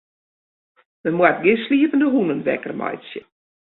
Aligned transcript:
Men 1.03 1.15
moat 1.19 1.37
gjin 1.43 1.59
sliepende 1.65 2.07
hûnen 2.13 2.43
wekker 2.45 2.73
meitsje. 2.79 3.21